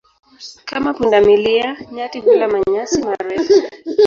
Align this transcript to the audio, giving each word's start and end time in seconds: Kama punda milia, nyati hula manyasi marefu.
Kama 0.65 0.93
punda 0.93 1.21
milia, 1.21 1.77
nyati 1.93 2.19
hula 2.19 2.47
manyasi 2.47 3.01
marefu. 3.03 3.53